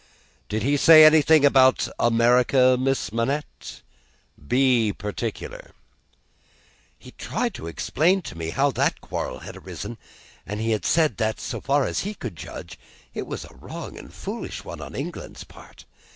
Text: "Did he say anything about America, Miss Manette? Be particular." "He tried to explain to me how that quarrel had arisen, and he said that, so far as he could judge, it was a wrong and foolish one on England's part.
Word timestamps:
"Did 0.49 0.63
he 0.63 0.77
say 0.77 1.05
anything 1.05 1.45
about 1.45 1.87
America, 1.99 2.75
Miss 2.79 3.11
Manette? 3.11 3.83
Be 4.47 4.91
particular." 4.91 5.73
"He 6.97 7.11
tried 7.11 7.53
to 7.53 7.67
explain 7.67 8.23
to 8.23 8.35
me 8.35 8.49
how 8.49 8.71
that 8.71 8.99
quarrel 8.99 9.41
had 9.41 9.55
arisen, 9.55 9.99
and 10.43 10.59
he 10.59 10.75
said 10.81 11.17
that, 11.17 11.39
so 11.39 11.61
far 11.61 11.83
as 11.85 11.99
he 11.99 12.15
could 12.15 12.35
judge, 12.35 12.79
it 13.13 13.27
was 13.27 13.45
a 13.45 13.53
wrong 13.53 13.95
and 13.95 14.11
foolish 14.11 14.63
one 14.65 14.81
on 14.81 14.95
England's 14.95 15.43
part. 15.43 15.85